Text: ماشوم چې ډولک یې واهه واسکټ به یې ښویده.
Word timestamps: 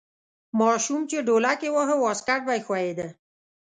ماشوم 0.59 1.01
چې 1.09 1.17
ډولک 1.27 1.59
یې 1.65 1.69
واهه 1.75 1.95
واسکټ 2.01 2.41
به 2.47 2.53
یې 2.57 2.61
ښویده. 2.65 3.07